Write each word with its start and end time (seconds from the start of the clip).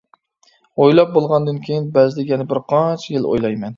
ئويلاپ 0.85 1.11
بولغاندىن 1.17 1.59
كېيىن، 1.67 1.85
بەزىدە 1.99 2.25
يەنە 2.33 2.49
بىر 2.55 2.61
قانچە 2.75 3.13
يىل 3.19 3.29
ئويلايمەن. 3.33 3.69